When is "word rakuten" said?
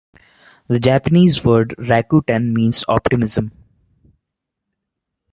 1.45-2.53